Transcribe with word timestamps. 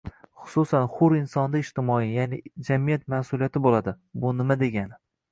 Xususan, 0.51 0.85
hur 0.93 1.15
insonda 1.17 1.59
ijtimoiy, 1.65 2.07
ya’ni 2.13 2.39
jamiyat 2.69 3.05
mas’uliyati 3.15 3.61
bo‘ladi. 3.67 3.93
Bu 4.23 4.33
nima 4.39 4.57
degani? 4.63 4.99